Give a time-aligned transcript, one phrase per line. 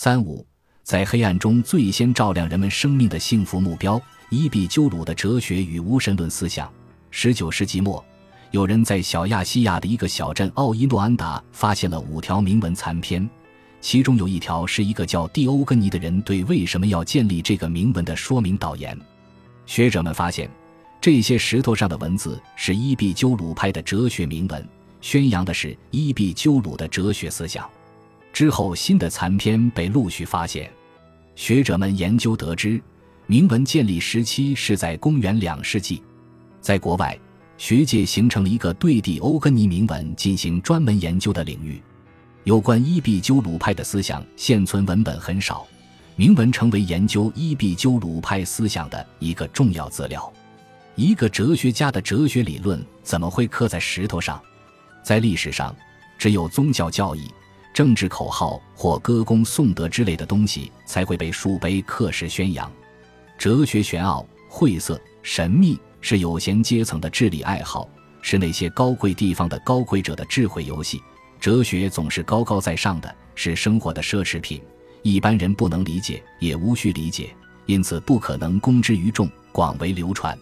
[0.00, 0.46] 三五，
[0.84, 6.72] 在黑暗中最先照亮人们生命的幸福目标——伊壁鸠鲁的哲学与无神论思想。
[7.10, 8.04] 十九世纪末，
[8.52, 13.28] 有人在小亚细亚的一个小镇奥伊诺安达发现了五条铭文残篇，
[13.80, 18.96] 其中有一条是一个叫蒂欧根尼的人对为什么要建立这个铭文的说明导言。
[19.66, 20.48] 学者们发现，
[21.00, 24.64] 这些石头上的文字是伊壁鸠鲁派的哲学铭文，
[25.00, 27.68] 宣扬的是伊壁鸠鲁的哲学思想。
[28.38, 30.70] 之后，新的残篇被陆续发现。
[31.34, 32.80] 学者们研究得知，
[33.26, 36.00] 铭文建立时期是在公元两世纪。
[36.60, 37.18] 在国外，
[37.56, 41.82] 学界形成了一个对蒂欧根尼铭文进行专门研究的领域。
[42.44, 45.66] 有关伊壁鸠鲁派的思想，现存文本很少，
[46.14, 50.32] 铭文成为研究伊壁鸠鲁派思想的一个重要资料。
[50.94, 54.40] 一个哲学家的哲学理论怎么会刻在石头上？
[55.02, 55.74] 在历史上，
[56.16, 57.28] 只有宗教教义。
[57.78, 62.68] 政治口号或歌功颂德之类的东西才会被树碑刻石宣扬。
[63.38, 67.88] 哲学玄奥、晦涩、神秘是有闲阶层的智力爱好，
[68.20, 71.00] 是那些高贵地方的高贵者的智慧游戏。
[71.38, 74.60] 哲学总是高高在上的，是生活的奢侈品，
[75.02, 77.32] 一般人不能理解，也无需理解，
[77.66, 80.36] 因此不可能公之于众，广为流传。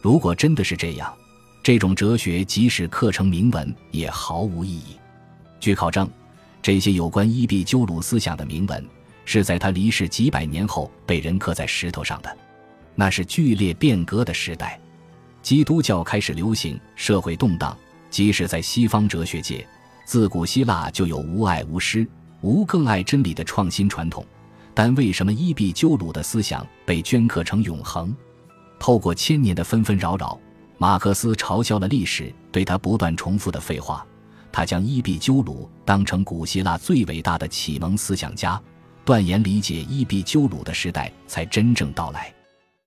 [0.00, 1.12] 如果真的是这样，
[1.60, 4.96] 这种哲学即使刻成铭文也毫无意义。
[5.58, 6.08] 据考证。
[6.68, 8.86] 这些有关伊壁鸠鲁思想的铭文，
[9.24, 12.36] 是在他离世几百年后被人刻在石头上的。
[12.94, 14.78] 那是剧烈变革的时代，
[15.40, 17.74] 基督教开始流行，社会动荡。
[18.10, 19.66] 即使在西方哲学界，
[20.04, 22.06] 自古希腊就有无爱无师、
[22.42, 24.22] 无更爱真理的创新传统。
[24.74, 28.14] 但为什么伊壁鸠鲁的思想被镌刻成永恒？
[28.78, 30.38] 透过千年的纷纷扰扰，
[30.76, 34.06] 马克思嘲笑了历史对他不断重复的废话。
[34.58, 38.60] 他将伊壁鸠鲁当成古希腊最伟大的启蒙思想家，
[39.04, 42.34] 断言理解伊壁鸠鲁的时代才真正到来。